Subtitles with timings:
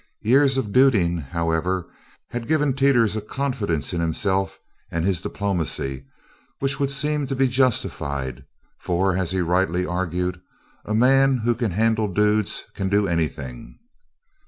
[0.23, 1.87] Years of "Duding," however,
[2.31, 4.57] had given Teeters a confidence in himself
[4.89, 6.05] and his diplomacy
[6.57, 8.43] which would seem to be justified,
[8.79, 10.41] for, as he rightly argued,
[10.85, 13.77] "A man who can handle dudes can do anything."